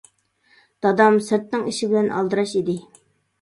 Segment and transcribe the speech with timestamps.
[0.85, 2.77] دادام سىرتنىڭ ئىشى بىلەن ئالدىراش ئىدى.